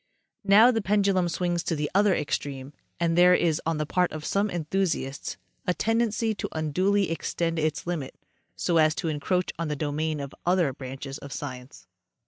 Now 0.45 0.71
the 0.71 0.81
pendulum 0.81 1.29
swings 1.29 1.61
to 1.61 1.75
the 1.75 1.87
other 1.93 2.15
extreme, 2.15 2.73
and 2.99 3.15
there 3.15 3.35
is 3.35 3.61
on 3.67 3.77
the 3.77 3.85
part 3.85 4.11
of 4.11 4.25
some 4.25 4.49
enthusiasts 4.49 5.37
a 5.67 5.75
tendency 5.75 6.33
to 6.33 6.49
unduly 6.53 7.11
extend 7.11 7.59
its 7.59 7.85
limit 7.85 8.15
so 8.55 8.77
as 8.77 8.95
to 8.95 9.09
encroach 9.09 9.51
on 9.59 9.67
the 9.67 9.75
domain 9.75 10.19
of 10.19 10.33
other 10.43 10.73
branches 10.73 11.19
of 11.19 11.29
sci 11.31 11.55
ence. 11.55 11.85